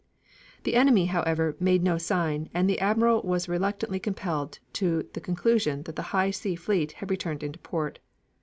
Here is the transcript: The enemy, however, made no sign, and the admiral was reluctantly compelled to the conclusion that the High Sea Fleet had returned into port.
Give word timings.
The 0.63 0.73
enemy, 0.75 1.05
however, 1.05 1.55
made 1.59 1.83
no 1.83 1.99
sign, 1.99 2.49
and 2.55 2.67
the 2.67 2.79
admiral 2.79 3.21
was 3.21 3.47
reluctantly 3.47 3.99
compelled 3.99 4.57
to 4.73 5.07
the 5.13 5.21
conclusion 5.21 5.83
that 5.83 5.95
the 5.95 6.01
High 6.09 6.31
Sea 6.31 6.55
Fleet 6.55 6.93
had 6.93 7.11
returned 7.11 7.43
into 7.43 7.59
port. 7.59 7.99